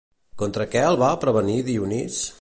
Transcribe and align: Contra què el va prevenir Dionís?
Contra 0.43 0.65
què 0.71 0.81
el 0.87 0.97
va 1.03 1.11
prevenir 1.27 1.61
Dionís? 1.71 2.23